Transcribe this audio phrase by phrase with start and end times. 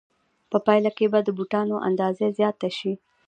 [0.51, 2.93] په پایله کې به د بوټانو اندازه زیاته شي